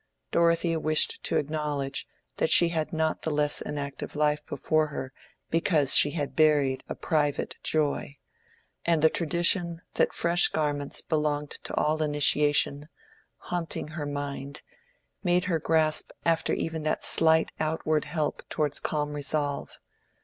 [0.31, 2.07] Dorothea wished to acknowledge
[2.37, 5.13] that she had not the less an active life before her
[5.51, 8.17] because she had buried a private joy;
[8.83, 12.89] and the tradition that fresh garments belonged to all initiation,
[13.37, 14.63] haunting her mind,
[15.23, 19.77] made her grasp after even that slight outward help towards calm resolve.